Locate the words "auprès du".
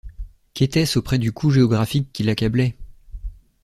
0.97-1.31